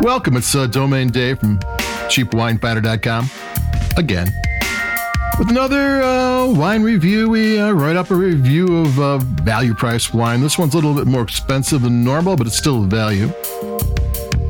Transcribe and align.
Welcome. 0.00 0.36
It's 0.36 0.54
uh, 0.54 0.66
Domain 0.66 1.08
Dave 1.08 1.38
from 1.40 1.58
cheapwinefinder.com 2.08 3.30
again 3.98 4.32
with 5.38 5.50
another 5.50 6.02
uh, 6.02 6.46
wine 6.52 6.82
review. 6.82 7.28
We 7.28 7.58
uh, 7.58 7.72
write 7.72 7.96
up 7.96 8.10
a 8.10 8.14
review 8.14 8.78
of 8.78 8.98
uh, 8.98 9.18
value 9.18 9.74
price 9.74 10.12
wine. 10.12 10.40
This 10.40 10.58
one's 10.58 10.72
a 10.72 10.76
little 10.76 10.94
bit 10.94 11.06
more 11.06 11.22
expensive 11.22 11.82
than 11.82 12.02
normal, 12.02 12.36
but 12.36 12.46
it's 12.46 12.56
still 12.56 12.84
a 12.84 12.86
value. 12.86 13.30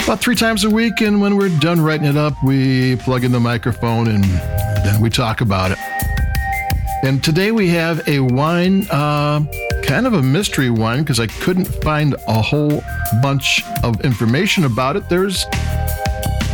About 0.04 0.20
three 0.20 0.36
times 0.36 0.64
a 0.64 0.70
week, 0.70 1.00
and 1.00 1.20
when 1.20 1.36
we're 1.36 1.56
done 1.58 1.80
writing 1.80 2.06
it 2.06 2.16
up, 2.16 2.34
we 2.44 2.96
plug 2.96 3.24
in 3.24 3.32
the 3.32 3.40
microphone 3.40 4.08
and 4.08 4.24
then 4.24 5.00
we 5.00 5.10
talk 5.10 5.40
about 5.40 5.72
it. 5.72 5.78
And 7.02 7.22
today 7.24 7.50
we 7.50 7.68
have 7.70 8.06
a 8.08 8.20
wine, 8.20 8.86
uh, 8.90 9.40
kind 9.90 10.06
of 10.06 10.14
a 10.14 10.22
mystery 10.22 10.70
wine, 10.70 11.00
because 11.00 11.18
I 11.18 11.26
couldn't 11.26 11.64
find 11.64 12.14
a 12.28 12.40
whole 12.40 12.80
bunch 13.20 13.64
of 13.82 14.00
information 14.02 14.64
about 14.64 14.94
it. 14.94 15.08
There's 15.08 15.46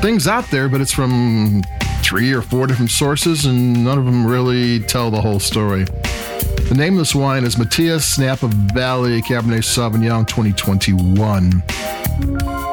things 0.01 0.27
out 0.27 0.51
there, 0.51 0.71
but 0.71 0.81
it's 0.81 0.91
from 0.91 1.63
three 2.03 2.33
or 2.33 2.41
four 2.41 2.67
different 2.67 2.91
sources, 2.91 3.45
and 3.45 3.85
none 3.85 3.99
of 3.99 4.07
them 4.07 4.27
really 4.27 4.81
tell 4.81 5.11
the 5.11 5.21
whole 5.21 5.39
story. 5.39 5.85
The 5.85 6.75
name 6.75 6.95
of 6.95 7.01
this 7.01 7.15
wine 7.15 7.45
is 7.45 7.59
Matias 7.59 8.19
Napa 8.19 8.49
Valley 8.49 9.21
Cabernet 9.21 9.65
Sauvignon 9.65 10.27
2021. 10.27 12.66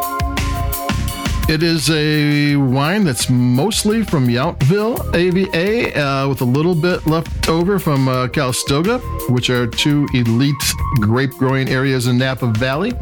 It 1.49 1.61
is 1.61 1.89
a 1.89 2.55
wine 2.55 3.03
that's 3.03 3.29
mostly 3.29 4.03
from 4.03 4.27
Yountville 4.27 5.13
AVA, 5.13 5.99
uh, 5.99 6.29
with 6.29 6.39
a 6.39 6.45
little 6.45 6.73
bit 6.73 7.05
left 7.05 7.49
over 7.49 7.79
from 7.79 8.07
uh, 8.07 8.29
Calistoga, 8.29 8.99
which 9.29 9.49
are 9.49 9.67
two 9.67 10.07
elite 10.13 10.55
grape 11.01 11.31
growing 11.31 11.67
areas 11.67 12.07
in 12.07 12.17
Napa 12.17 12.47
Valley. 12.47 12.93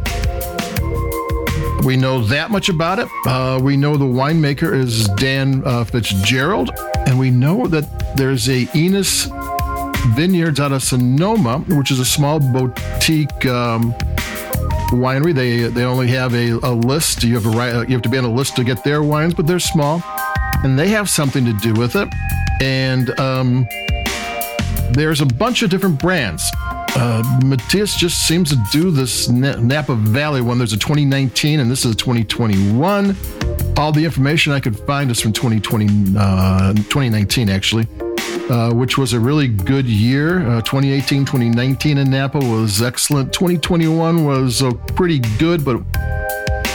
We 1.86 1.96
know 1.96 2.22
that 2.26 2.50
much 2.50 2.68
about 2.70 2.98
it. 2.98 3.08
Uh, 3.28 3.60
we 3.62 3.78
know 3.78 3.96
the 3.96 4.06
winemaker 4.06 4.74
is 4.74 5.08
Dan 5.18 5.62
uh, 5.64 5.84
Fitzgerald, 5.84 6.72
and 7.06 7.20
we 7.20 7.30
know 7.30 7.68
that 7.68 8.16
there's 8.18 8.50
a 8.50 8.68
Enos 8.76 9.28
Vineyards 10.16 10.60
out 10.60 10.72
of 10.72 10.82
Sonoma, 10.82 11.60
which 11.70 11.92
is 11.92 12.00
a 12.00 12.06
small 12.06 12.40
boutique 12.40 13.46
um, 13.46 13.94
winery. 14.92 15.34
They 15.34 15.62
they 15.64 15.84
only 15.84 16.08
have 16.08 16.34
a, 16.34 16.52
a 16.64 16.74
list. 16.74 17.24
You 17.24 17.36
have 17.36 17.46
a 17.46 17.50
right. 17.50 17.88
You 17.88 17.96
have 17.96 18.02
to 18.04 18.10
be 18.10 18.18
on 18.18 18.26
a 18.26 18.32
list 18.32 18.56
to 18.58 18.64
get 18.64 18.84
their 18.84 19.04
wines, 19.04 19.34
but 19.34 19.48
they're 19.48 19.60
small, 19.60 20.04
and 20.64 20.78
they 20.78 20.90
have 20.90 21.10
something 21.10 21.46
to 21.46 21.54
do 21.54 21.74
with 21.74 21.96
it. 21.96 22.08
And 22.62 23.18
um, 23.20 23.68
there's 24.92 25.22
a 25.22 25.26
bunch 25.26 25.64
of 25.64 25.70
different 25.70 26.00
brands. 26.00 26.44
Uh, 26.94 27.24
Matias 27.46 27.96
just 27.96 28.28
seems 28.28 28.50
to 28.50 28.62
do 28.72 28.92
this 28.92 29.30
Napa 29.30 29.96
Valley 29.96 30.42
one. 30.42 30.58
There's 30.58 30.74
a 30.74 30.78
2019, 30.78 31.60
and 31.60 31.72
this 31.72 31.86
is 31.86 31.94
a 31.94 31.96
2021. 31.96 33.16
All 33.78 33.92
the 33.92 34.04
information 34.04 34.52
I 34.52 34.60
could 34.60 34.78
find 34.80 35.10
is 35.10 35.20
from 35.20 35.32
2020, 35.32 36.16
uh, 36.18 36.74
2019, 36.74 37.50
actually. 37.50 37.88
Uh, 38.50 38.74
which 38.74 38.98
was 38.98 39.14
a 39.14 39.20
really 39.20 39.48
good 39.48 39.86
year. 39.86 40.40
Uh, 40.46 40.62
2018, 40.62 41.24
2019 41.24 41.98
in 41.98 42.10
Napa 42.10 42.38
was 42.38 42.82
excellent. 42.82 43.32
2021 43.32 44.26
was 44.26 44.62
uh, 44.62 44.74
pretty 44.96 45.20
good, 45.38 45.64
but 45.64 45.82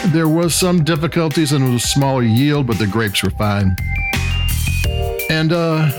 there 0.07 0.29
was 0.29 0.55
some 0.55 0.85
difficulties 0.85 1.53
and 1.53 1.67
it 1.67 1.71
was 1.71 1.85
a 1.85 1.89
smaller 1.89 2.23
yield, 2.23 2.67
but 2.67 2.79
the 2.79 2.87
grapes 2.87 3.23
were 3.23 3.31
fine. 3.31 3.77
And 5.29 5.53
uh, 5.53 5.91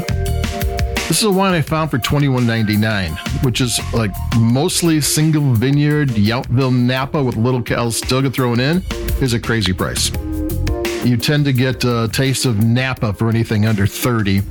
this 1.08 1.20
is 1.20 1.24
a 1.24 1.32
wine 1.32 1.54
I 1.54 1.62
found 1.62 1.92
for 1.92 2.00
$21.99, 2.00 3.46
which 3.46 3.62
is 3.62 3.80
like 3.94 4.12
mostly 4.40 5.00
single 5.00 5.54
vineyard 5.54 6.10
Yountville 6.10 6.74
Napa 6.76 7.24
with 7.24 7.36
a 7.36 7.40
little 7.40 7.62
Calistoga 7.62 8.32
thrown 8.32 8.60
in, 8.60 8.84
is 9.22 9.34
a 9.34 9.40
crazy 9.40 9.74
price. 9.74 10.12
You 11.06 11.18
tend 11.18 11.46
to 11.46 11.54
get 11.54 11.84
a 11.84 12.10
taste 12.12 12.46
of 12.46 12.64
Napa 12.64 13.14
for 13.14 13.30
anything 13.30 13.66
under 13.66 13.86
30 13.86 14.42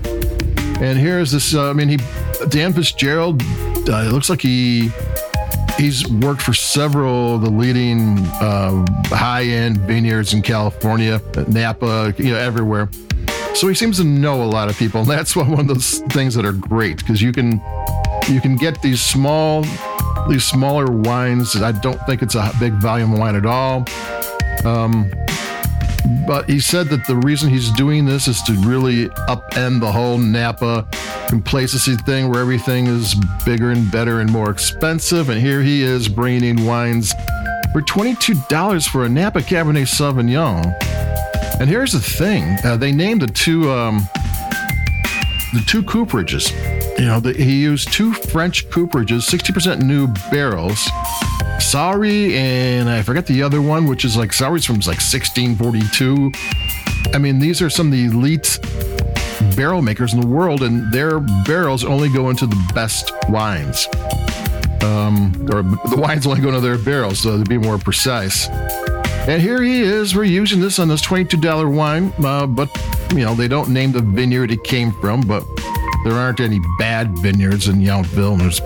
and 0.81 0.99
here's 0.99 1.31
this. 1.33 1.55
Uh, 1.55 1.71
I 1.71 1.73
mean, 1.73 1.89
he 1.89 1.99
Dan 2.49 2.73
Fitzgerald. 2.73 3.43
Uh, 3.89 4.05
it 4.07 4.13
looks 4.13 4.29
like 4.29 4.41
he 4.41 4.91
he's 5.79 6.09
worked 6.09 6.43
for 6.43 6.55
several 6.55 7.37
of 7.37 7.43
the 7.43 7.51
leading 7.51 8.19
uh, 8.41 8.85
high-end 9.07 9.79
vineyards 9.83 10.33
in 10.33 10.43
California, 10.43 11.21
Napa, 11.49 12.15
you 12.19 12.33
know, 12.33 12.39
everywhere. 12.39 12.89
So 13.55 13.69
he 13.69 13.75
seems 13.75 13.99
to 13.99 14.05
know 14.05 14.43
a 14.43 14.45
lot 14.45 14.69
of 14.69 14.77
people, 14.77 15.01
and 15.01 15.11
that's 15.11 15.35
one 15.35 15.59
of 15.59 15.69
those 15.69 16.01
things 16.11 16.35
that 16.35 16.45
are 16.45 16.53
great 16.53 16.99
because 16.99 17.23
you 17.23 17.33
can 17.33 17.61
you 18.29 18.41
can 18.41 18.57
get 18.57 18.81
these 18.83 19.01
small 19.01 19.65
these 20.29 20.45
smaller 20.45 20.91
wines. 20.91 21.57
I 21.57 21.73
don't 21.73 22.01
think 22.07 22.23
it's 22.23 22.35
a 22.35 22.51
big 22.59 22.75
volume 22.75 23.17
wine 23.17 23.37
at 23.37 23.47
all. 23.47 23.85
Um, 24.65 25.11
but 26.27 26.49
he 26.49 26.61
said 26.61 26.89
that 26.89 27.07
the 27.07 27.17
reason 27.17 27.49
he's 27.49 27.71
doing 27.73 28.05
this 28.05 28.29
is 28.29 28.43
to 28.43 28.53
really 28.53 29.09
upend 29.29 29.81
the 29.81 29.91
whole 29.91 30.19
Napa 30.19 30.87
complacency 31.29 31.97
thing 31.97 32.31
where 32.31 32.41
everything 32.41 32.87
is 32.87 33.15
bigger 33.45 33.71
and 33.71 33.91
better 33.91 34.21
and 34.21 34.31
more 34.31 34.51
expensive. 34.51 35.29
And 35.29 35.41
here 35.41 35.63
he 35.63 35.83
is 35.83 36.09
bringing 36.09 36.45
in 36.45 36.65
wines 36.65 37.13
for 37.73 37.83
$22 37.83 38.89
for 38.89 39.05
a 39.05 39.09
Napa 39.09 39.41
Cabernet 39.41 39.87
Sauvignon. 39.87 40.75
And 41.61 41.69
here's 41.69 41.93
the 41.93 42.01
thing 42.01 42.57
uh, 42.65 42.77
they 42.77 42.93
named 42.93 43.23
the 43.23 43.27
two, 43.27 43.71
um, 43.71 44.09
the 45.53 45.65
two 45.67 45.83
cooperages. 45.83 46.53
You 46.99 47.05
know, 47.05 47.21
the, 47.21 47.33
he 47.35 47.61
used 47.61 47.93
two 47.93 48.13
French 48.13 48.69
cooperages, 48.71 49.29
60% 49.29 49.83
new 49.83 50.09
barrels 50.31 50.89
Saury, 51.59 52.35
and 52.35 52.89
I 52.89 53.03
forget 53.03 53.27
the 53.27 53.43
other 53.43 53.63
one, 53.63 53.87
which 53.87 54.05
is 54.05 54.17
like 54.17 54.31
Saury's 54.33 54.65
from 54.65 54.77
like 54.77 55.01
1642. 55.01 56.33
I 57.15 57.19
mean, 57.19 57.39
these 57.39 57.63
are 57.63 57.71
some 57.71 57.87
of 57.87 57.93
the 57.93 58.05
elite 58.05 58.59
barrel 59.57 59.83
makers 59.83 60.13
in 60.13 60.21
the 60.21 60.27
world, 60.27 60.63
and 60.63 60.93
their 60.93 61.21
barrels 61.45 61.85
only 61.85 62.09
go 62.09 62.31
into 62.31 62.47
the 62.47 62.71
best 62.75 63.13
wines. 63.29 63.89
Um, 64.83 65.33
or 65.51 65.63
the 65.91 65.97
wines 65.99 66.27
only 66.27 66.41
go 66.41 66.49
into 66.49 66.61
their 66.61 66.79
barrels, 66.79 67.21
so 67.21 67.39
to 67.39 67.45
be 67.45 67.59
more 67.59 67.79
precise. 67.79 68.49
And 69.27 69.43
here 69.43 69.63
he 69.63 69.81
is. 69.81 70.15
We're 70.15 70.25
using 70.25 70.61
this 70.61 70.79
on 70.79 70.89
this 70.89 71.03
$22 71.03 71.75
wine, 71.75 72.13
uh, 72.25 72.47
but 72.47 72.69
you 73.13 73.25
know 73.25 73.35
they 73.35 73.49
don't 73.49 73.71
name 73.71 73.93
the 73.93 74.03
vineyard 74.03 74.51
it 74.51 74.63
came 74.63 74.93
from, 75.01 75.23
but 75.23 75.45
there 76.07 76.15
aren't 76.15 76.39
any 76.39 76.61
bad 76.79 77.19
vineyards 77.19 77.67
in 77.67 77.77
Yountville. 77.81 78.39
There's 78.39 78.63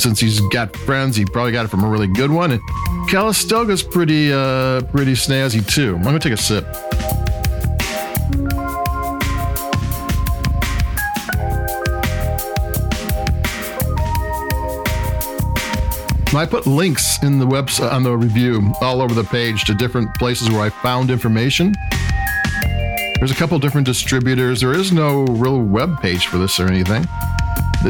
since 0.00 0.20
he's 0.20 0.40
got 0.48 0.76
friends, 0.76 1.16
he 1.16 1.24
probably 1.24 1.50
got 1.50 1.64
it 1.64 1.68
from 1.68 1.82
a 1.82 1.88
really 1.88 2.06
good 2.06 2.30
one. 2.30 2.52
And 2.52 2.60
Calistoga's 3.08 3.82
pretty, 3.82 4.32
uh, 4.32 4.82
pretty 4.82 5.14
snazzy 5.14 5.66
too. 5.66 5.96
I'm 5.96 6.04
gonna 6.04 6.20
take 6.20 6.32
a 6.32 6.36
sip. 6.36 6.64
I 16.34 16.44
put 16.44 16.66
links 16.66 17.22
in 17.22 17.38
the 17.38 17.46
website 17.46 17.90
on 17.90 18.02
the 18.02 18.16
review 18.16 18.72
all 18.82 19.00
over 19.00 19.14
the 19.14 19.24
page 19.24 19.64
to 19.64 19.74
different 19.74 20.14
places 20.16 20.50
where 20.50 20.60
I 20.60 20.68
found 20.68 21.10
information. 21.10 21.74
There's 23.18 23.30
a 23.30 23.34
couple 23.34 23.58
different 23.58 23.86
distributors. 23.86 24.60
There 24.60 24.74
is 24.74 24.92
no 24.92 25.24
real 25.24 25.60
web 25.60 26.00
page 26.00 26.26
for 26.26 26.38
this 26.38 26.60
or 26.60 26.66
anything. 26.66 27.06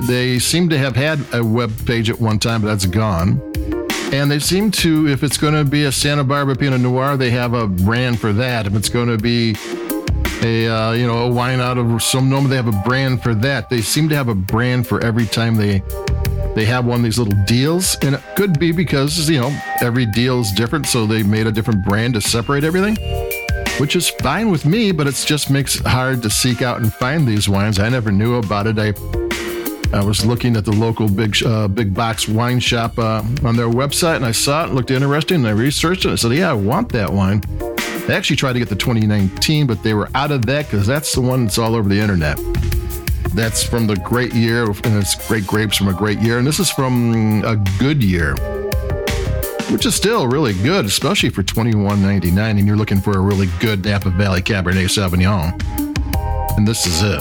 They 0.08 0.38
seem 0.38 0.68
to 0.68 0.78
have 0.78 0.94
had 0.94 1.20
a 1.32 1.44
web 1.44 1.72
page 1.86 2.10
at 2.10 2.20
one 2.20 2.38
time, 2.38 2.62
but 2.62 2.68
that's 2.68 2.86
gone. 2.86 3.40
And 4.12 4.30
they 4.30 4.38
seem 4.38 4.70
to, 4.72 5.08
if 5.08 5.24
it's 5.24 5.36
going 5.36 5.54
to 5.54 5.64
be 5.64 5.84
a 5.84 5.92
Santa 5.92 6.22
Barbara 6.22 6.54
Pinot 6.54 6.80
Noir, 6.80 7.16
they 7.16 7.30
have 7.30 7.54
a 7.54 7.66
brand 7.66 8.20
for 8.20 8.32
that. 8.34 8.66
If 8.66 8.74
it's 8.74 8.88
going 8.88 9.08
to 9.08 9.18
be 9.18 9.56
a 10.42 10.68
uh, 10.68 10.92
you 10.92 11.06
know 11.06 11.26
a 11.26 11.30
wine 11.30 11.60
out 11.60 11.78
of 11.78 12.02
Sonoma, 12.02 12.48
they 12.48 12.56
have 12.56 12.68
a 12.68 12.82
brand 12.84 13.22
for 13.22 13.34
that. 13.34 13.68
They 13.68 13.80
seem 13.80 14.08
to 14.10 14.14
have 14.14 14.28
a 14.28 14.34
brand 14.34 14.86
for 14.86 15.02
every 15.02 15.26
time 15.26 15.56
they 15.56 15.82
they 16.54 16.64
have 16.64 16.86
one 16.86 17.00
of 17.00 17.04
these 17.04 17.18
little 17.18 17.36
deals, 17.44 17.96
and 18.02 18.14
it 18.14 18.22
could 18.36 18.58
be 18.58 18.72
because 18.72 19.28
you 19.28 19.40
know 19.40 19.60
every 19.80 20.06
deal 20.06 20.40
is 20.40 20.52
different, 20.52 20.86
so 20.86 21.06
they 21.06 21.22
made 21.22 21.46
a 21.46 21.52
different 21.52 21.84
brand 21.84 22.14
to 22.14 22.20
separate 22.20 22.64
everything, 22.64 22.96
which 23.78 23.96
is 23.96 24.08
fine 24.08 24.50
with 24.50 24.64
me. 24.64 24.92
But 24.92 25.06
it 25.06 25.14
just 25.26 25.50
makes 25.50 25.76
it 25.76 25.86
hard 25.86 26.22
to 26.22 26.30
seek 26.30 26.62
out 26.62 26.80
and 26.80 26.92
find 26.92 27.26
these 27.26 27.48
wines. 27.48 27.78
I 27.78 27.88
never 27.88 28.10
knew 28.10 28.36
about 28.36 28.66
it. 28.66 28.78
I 28.78 28.92
I 29.92 30.04
was 30.04 30.26
looking 30.26 30.56
at 30.56 30.64
the 30.64 30.72
local 30.72 31.08
big 31.08 31.36
uh, 31.44 31.68
big 31.68 31.94
box 31.94 32.28
wine 32.28 32.60
shop 32.60 32.98
uh, 32.98 33.22
on 33.44 33.56
their 33.56 33.68
website, 33.68 34.16
and 34.16 34.26
I 34.26 34.32
saw 34.32 34.66
it, 34.66 34.72
looked 34.72 34.90
interesting, 34.90 35.36
and 35.36 35.46
I 35.46 35.52
researched 35.52 36.04
it. 36.04 36.10
I 36.10 36.14
said, 36.16 36.32
"Yeah, 36.32 36.50
I 36.50 36.54
want 36.54 36.90
that 36.90 37.12
wine." 37.12 37.42
I 38.08 38.12
actually 38.12 38.36
tried 38.36 38.52
to 38.54 38.58
get 38.58 38.68
the 38.68 38.76
2019, 38.76 39.66
but 39.66 39.82
they 39.82 39.94
were 39.94 40.08
out 40.14 40.30
of 40.30 40.46
that 40.46 40.66
because 40.66 40.86
that's 40.86 41.12
the 41.12 41.20
one 41.20 41.44
that's 41.44 41.58
all 41.58 41.74
over 41.74 41.88
the 41.88 41.98
internet. 41.98 42.38
That's 43.34 43.62
from 43.62 43.86
the 43.86 43.96
great 43.96 44.32
year, 44.34 44.64
and 44.64 44.86
it's 44.86 45.26
great 45.28 45.46
grapes 45.46 45.76
from 45.76 45.88
a 45.88 45.94
great 45.94 46.20
year, 46.20 46.38
and 46.38 46.46
this 46.46 46.60
is 46.60 46.70
from 46.70 47.44
a 47.44 47.56
good 47.78 48.02
year, 48.02 48.34
which 49.70 49.84
is 49.84 49.94
still 49.94 50.26
really 50.28 50.54
good, 50.62 50.84
especially 50.84 51.30
for 51.30 51.42
21.99, 51.42 52.38
and 52.38 52.66
you're 52.66 52.76
looking 52.76 53.00
for 53.00 53.16
a 53.16 53.20
really 53.20 53.48
good 53.60 53.84
Napa 53.84 54.10
Valley 54.10 54.40
Cabernet 54.40 54.88
Sauvignon, 54.88 55.52
and 56.56 56.66
this 56.66 56.86
is 56.86 57.02
it. 57.02 57.20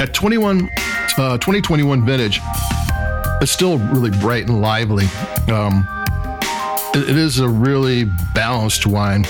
At 0.00 0.14
21, 0.14 0.68
uh, 1.18 1.38
2021 1.38 2.04
vintage, 2.04 2.40
it's 3.40 3.52
still 3.52 3.78
really 3.78 4.10
bright 4.10 4.48
and 4.48 4.60
lively. 4.60 5.06
Um, 5.48 5.86
it, 6.94 7.10
it 7.10 7.16
is 7.16 7.38
a 7.38 7.48
really 7.48 8.04
balanced 8.34 8.86
wine. 8.86 9.24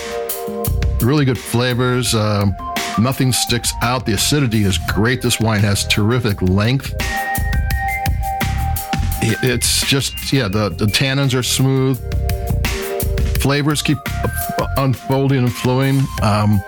Really 1.00 1.24
good 1.24 1.38
flavors. 1.38 2.14
Um, 2.14 2.56
nothing 2.98 3.32
sticks 3.32 3.72
out. 3.82 4.06
The 4.06 4.14
acidity 4.14 4.64
is 4.64 4.78
great. 4.78 5.22
This 5.22 5.40
wine 5.40 5.60
has 5.60 5.86
terrific 5.86 6.40
length. 6.42 6.94
It's 9.24 9.86
just, 9.86 10.32
yeah, 10.32 10.48
the, 10.48 10.68
the 10.70 10.86
tannins 10.86 11.38
are 11.38 11.42
smooth. 11.42 11.98
Flavors 13.40 13.82
keep 13.82 13.98
unfolding 14.76 15.38
and 15.38 15.52
flowing. 15.52 16.00
Um, 16.22 16.60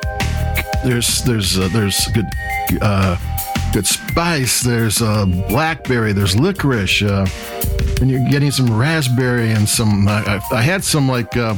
there's 0.85 1.23
there's 1.23 1.59
uh, 1.59 1.69
there's 1.73 2.07
good 2.09 2.27
uh, 2.83 3.17
good 3.73 3.87
spice. 3.87 4.61
There's 4.61 5.01
uh, 5.01 5.25
blackberry. 5.49 6.13
There's 6.13 6.37
licorice. 6.37 7.03
Uh, 7.03 7.27
and 8.01 8.11
you're 8.11 8.29
getting 8.29 8.51
some 8.51 8.77
raspberry 8.77 9.51
and 9.53 9.69
some. 9.69 10.07
I, 10.09 10.41
I 10.53 10.63
had 10.63 10.85
some 10.85 11.09
like 11.09 11.37
uh, 11.37 11.55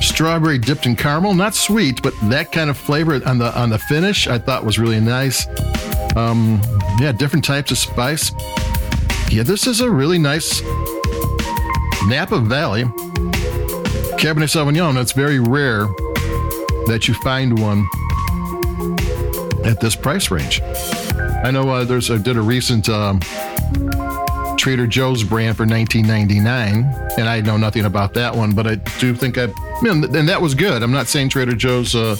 strawberry 0.00 0.58
dipped 0.58 0.86
in 0.86 0.96
caramel. 0.96 1.34
Not 1.34 1.54
sweet, 1.54 2.02
but 2.02 2.14
that 2.24 2.52
kind 2.52 2.70
of 2.70 2.76
flavor 2.76 3.20
on 3.26 3.38
the 3.38 3.58
on 3.58 3.70
the 3.70 3.78
finish. 3.78 4.26
I 4.28 4.38
thought 4.38 4.64
was 4.64 4.78
really 4.78 5.00
nice. 5.00 5.46
Um, 6.16 6.60
yeah, 7.00 7.12
different 7.12 7.44
types 7.44 7.70
of 7.70 7.78
spice. 7.78 8.32
Yeah, 9.30 9.42
this 9.42 9.66
is 9.66 9.80
a 9.80 9.90
really 9.90 10.18
nice 10.18 10.62
Napa 12.06 12.40
Valley 12.40 12.84
Cabernet 14.16 14.48
Sauvignon. 14.48 15.00
It's 15.00 15.12
very 15.12 15.40
rare 15.40 15.86
that 16.86 17.08
you 17.08 17.14
find 17.14 17.58
one 17.58 17.86
at 19.64 19.80
this 19.80 19.96
price 19.96 20.30
range. 20.30 20.60
I 21.44 21.50
know 21.50 21.68
uh, 21.68 21.84
there's 21.84 22.10
I 22.10 22.18
did 22.18 22.36
a 22.36 22.40
recent 22.40 22.88
um, 22.88 23.20
Trader 24.56 24.86
Joe's 24.86 25.22
brand 25.22 25.56
for 25.56 25.66
19.99, 25.66 27.18
and 27.18 27.28
I 27.28 27.40
know 27.40 27.56
nothing 27.56 27.84
about 27.84 28.14
that 28.14 28.34
one, 28.34 28.54
but 28.54 28.66
I 28.66 28.76
do 28.98 29.14
think 29.14 29.38
I, 29.38 29.48
mean, 29.82 30.16
and 30.16 30.28
that 30.28 30.40
was 30.40 30.54
good. 30.54 30.82
I'm 30.82 30.92
not 30.92 31.06
saying 31.06 31.28
Trader 31.28 31.54
Joe's 31.54 31.94
uh, 31.94 32.16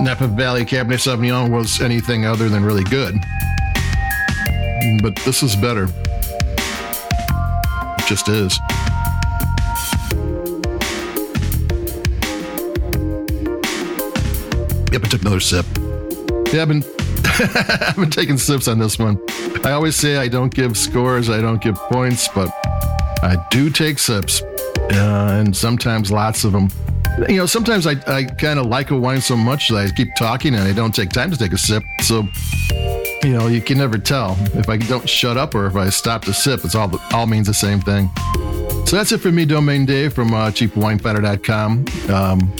Napa 0.00 0.26
Valley 0.28 0.64
Cabernet 0.64 0.98
Sauvignon 0.98 1.50
was 1.50 1.80
anything 1.80 2.26
other 2.26 2.48
than 2.48 2.64
really 2.64 2.84
good, 2.84 3.14
but 5.02 5.16
this 5.24 5.42
is 5.42 5.56
better. 5.56 5.88
It 7.98 8.06
just 8.06 8.28
is. 8.28 8.58
Yep, 14.92 15.04
I 15.04 15.08
took 15.08 15.20
another 15.20 15.40
sip. 15.40 15.66
Yeah, 16.52 16.62
I've 16.62 16.68
been 16.68 16.82
I've 17.40 17.96
been 17.96 18.10
taking 18.10 18.38
sips 18.38 18.68
on 18.68 18.78
this 18.78 18.98
one. 18.98 19.20
I 19.64 19.72
always 19.72 19.96
say 19.96 20.16
I 20.16 20.28
don't 20.28 20.52
give 20.52 20.76
scores, 20.76 21.28
I 21.28 21.40
don't 21.40 21.60
give 21.60 21.76
points, 21.76 22.28
but 22.28 22.48
I 23.22 23.36
do 23.50 23.70
take 23.70 23.98
sips, 23.98 24.42
uh, 24.92 25.38
and 25.38 25.56
sometimes 25.56 26.10
lots 26.10 26.44
of 26.44 26.52
them. 26.52 26.70
You 27.28 27.36
know, 27.36 27.46
sometimes 27.46 27.86
I, 27.86 27.92
I 28.06 28.24
kind 28.24 28.58
of 28.58 28.66
like 28.66 28.90
a 28.90 28.96
wine 28.96 29.20
so 29.20 29.36
much 29.36 29.68
that 29.68 29.76
I 29.76 29.90
keep 29.90 30.14
talking 30.16 30.54
and 30.54 30.62
I 30.62 30.72
don't 30.72 30.94
take 30.94 31.10
time 31.10 31.30
to 31.30 31.36
take 31.36 31.52
a 31.52 31.58
sip. 31.58 31.82
So, 32.02 32.28
you 33.22 33.30
know, 33.30 33.48
you 33.48 33.60
can 33.60 33.78
never 33.78 33.98
tell 33.98 34.36
if 34.54 34.68
I 34.68 34.76
don't 34.76 35.08
shut 35.08 35.36
up 35.36 35.54
or 35.54 35.66
if 35.66 35.74
I 35.74 35.88
stop 35.90 36.24
to 36.26 36.32
sip. 36.32 36.64
It's 36.64 36.74
all 36.74 36.90
all 37.12 37.26
means 37.26 37.48
the 37.48 37.54
same 37.54 37.80
thing. 37.80 38.08
So 38.86 38.96
that's 38.96 39.12
it 39.12 39.18
for 39.18 39.32
me, 39.32 39.44
Domain 39.44 39.84
Dave 39.84 40.14
from 40.14 40.32
uh, 40.32 40.50
CheapWineFinder.com. 40.50 41.84
Um, 42.10 42.52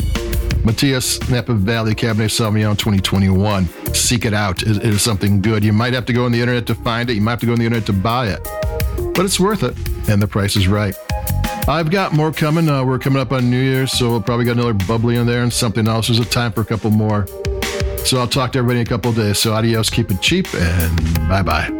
Matias 0.64 1.26
Napa 1.30 1.54
Valley 1.54 1.94
Cabernet 1.94 2.28
Sauvignon 2.28 2.76
2021. 2.76 3.66
Seek 3.94 4.26
it 4.26 4.34
out. 4.34 4.62
It, 4.62 4.76
it 4.76 4.84
is 4.84 5.02
something 5.02 5.40
good. 5.40 5.64
You 5.64 5.72
might 5.72 5.94
have 5.94 6.04
to 6.06 6.12
go 6.12 6.25
on 6.25 6.32
the 6.32 6.40
internet 6.40 6.66
to 6.66 6.75
find 6.75 7.08
it. 7.08 7.14
You 7.14 7.22
might 7.22 7.32
have 7.32 7.40
to 7.40 7.46
go 7.46 7.52
on 7.52 7.58
the 7.58 7.64
internet 7.64 7.86
to 7.86 7.92
buy 7.92 8.28
it, 8.28 8.40
but 9.14 9.25
it's 9.25 9.40
worth 9.40 9.62
it, 9.62 9.75
and 10.08 10.20
the 10.20 10.26
price 10.26 10.56
is 10.56 10.69
right. 10.69 10.94
I've 11.69 11.91
got 11.91 12.15
more 12.15 12.32
coming. 12.32 12.67
Uh, 12.67 12.82
we're 12.82 12.99
coming 12.99 13.20
up 13.20 13.31
on 13.31 13.50
New 13.50 13.61
Year's, 13.61 13.93
so 13.93 14.09
we'll 14.09 14.23
probably 14.23 14.47
got 14.47 14.53
another 14.53 14.73
bubbly 14.73 15.17
in 15.17 15.26
there 15.26 15.43
and 15.43 15.53
something 15.53 15.87
else. 15.87 16.09
There's 16.09 16.19
a 16.19 16.25
time 16.25 16.50
for 16.50 16.62
a 16.62 16.65
couple 16.65 16.91
more. 16.91 17.26
So 18.06 18.19
I'll 18.19 18.26
talk 18.26 18.53
to 18.53 18.59
everybody 18.59 18.81
in 18.81 18.87
a 18.87 18.88
couple 18.88 19.12
days. 19.12 19.38
So 19.38 19.53
adios, 19.53 19.91
keep 19.91 20.11
it 20.11 20.23
cheap, 20.23 20.47
and 20.55 21.29
bye 21.29 21.43
bye. 21.43 21.77